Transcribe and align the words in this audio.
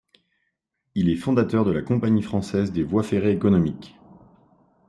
Il 0.95 1.09
est 1.11 1.15
fondateur 1.15 1.63
de 1.63 1.69
la 1.69 1.83
Compagnie 1.83 2.23
française 2.23 2.71
des 2.71 2.81
voies 2.81 3.03
ferrées 3.03 3.33
économiques. 3.33 3.93